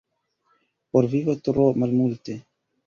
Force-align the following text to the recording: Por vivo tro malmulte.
Por 0.91 1.05
vivo 1.13 1.33
tro 1.45 1.65
malmulte. 1.81 2.33